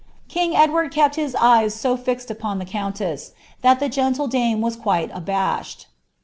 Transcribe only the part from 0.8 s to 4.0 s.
kept his eyea so filed upon the eonflWit that the